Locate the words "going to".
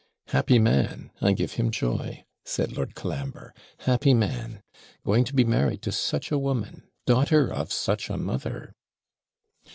5.05-5.35